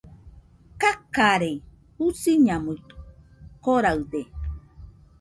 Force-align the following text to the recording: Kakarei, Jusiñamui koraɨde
Kakarei, 0.81 1.57
Jusiñamui 1.97 2.77
koraɨde 3.63 4.21